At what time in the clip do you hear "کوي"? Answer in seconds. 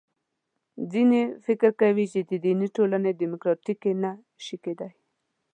1.81-2.05